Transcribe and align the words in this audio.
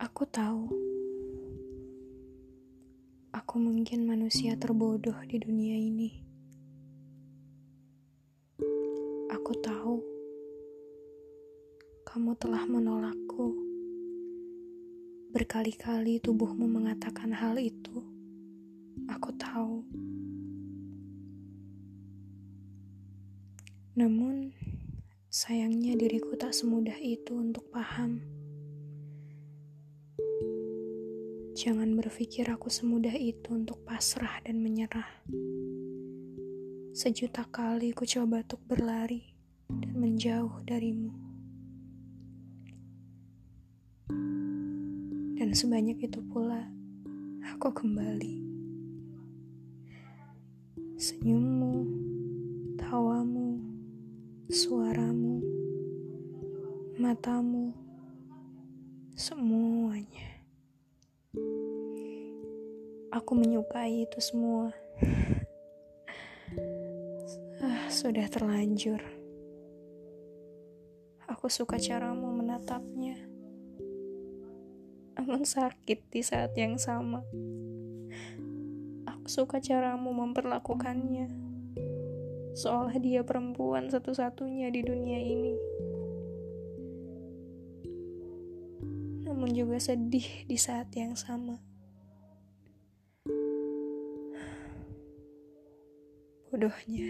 Aku 0.00 0.24
tahu, 0.24 0.64
aku 3.36 3.54
mungkin 3.60 4.08
manusia 4.08 4.56
terbodoh 4.56 5.20
di 5.28 5.36
dunia 5.36 5.76
ini. 5.76 6.24
Aku 9.28 9.52
tahu 9.60 10.00
kamu 12.08 12.32
telah 12.40 12.64
menolakku. 12.64 13.52
Berkali-kali 15.36 16.16
tubuhmu 16.24 16.64
mengatakan 16.64 17.36
hal 17.36 17.60
itu. 17.60 18.00
Aku 19.04 19.36
tahu. 19.36 19.84
Namun, 24.00 24.56
sayangnya 25.28 25.92
diriku 25.92 26.40
tak 26.40 26.56
semudah 26.56 26.96
itu 26.96 27.36
untuk 27.36 27.68
paham. 27.68 28.39
Jangan 31.60 31.92
berpikir 31.92 32.48
aku 32.48 32.72
semudah 32.72 33.12
itu 33.12 33.52
untuk 33.52 33.84
pasrah 33.84 34.40
dan 34.48 34.64
menyerah. 34.64 35.04
Sejuta 36.96 37.44
kali 37.52 37.92
ku 37.92 38.08
coba 38.08 38.40
untuk 38.40 38.64
berlari 38.64 39.36
dan 39.68 39.92
menjauh 39.92 40.64
darimu. 40.64 41.12
Dan 45.36 45.52
sebanyak 45.52 46.00
itu 46.00 46.24
pula, 46.32 46.64
aku 47.44 47.68
kembali. 47.76 48.40
Senyummu, 50.96 51.76
tawamu, 52.80 53.60
suaramu, 54.48 55.44
matamu, 56.96 57.76
semuanya. 59.12 60.39
Aku 63.10 63.34
menyukai 63.34 64.06
itu 64.06 64.22
semua. 64.22 64.70
ah, 67.58 67.84
sudah 67.90 68.30
terlanjur. 68.30 69.02
Aku 71.26 71.50
suka 71.50 71.74
caramu 71.82 72.30
menatapnya. 72.30 73.18
Namun 75.18 75.42
sakit 75.42 76.06
di 76.06 76.22
saat 76.22 76.54
yang 76.54 76.78
sama. 76.78 77.26
Aku 79.10 79.26
suka 79.26 79.58
caramu 79.58 80.14
memperlakukannya. 80.14 81.34
Seolah 82.54 82.94
dia 83.02 83.26
perempuan 83.26 83.90
satu-satunya 83.90 84.70
di 84.70 84.86
dunia 84.86 85.18
ini. 85.18 85.54
Namun 89.26 89.50
juga 89.50 89.82
sedih 89.82 90.46
di 90.46 90.54
saat 90.54 90.94
yang 90.94 91.18
sama. 91.18 91.58
Bodohnya 96.50 97.06